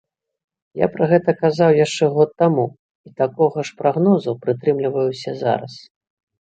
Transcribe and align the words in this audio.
Я 0.83 0.87
пра 0.93 1.05
гэта 1.11 1.35
казаў 1.41 1.75
яшчэ 1.85 2.09
год 2.15 2.33
таму, 2.43 2.65
і 3.09 3.15
такога 3.23 3.59
ж 3.71 3.79
прагнозу 3.85 4.37
прытрымліваюся 4.47 5.39
зараз. 5.47 5.73